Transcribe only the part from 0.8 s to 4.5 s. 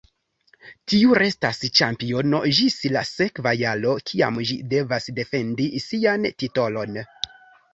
Tiu restas ĉampiono ĝis la sekva jaro, kiam